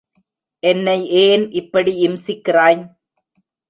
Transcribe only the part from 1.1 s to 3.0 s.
ஏன் இப்படி இம்சிக்கிறாய்?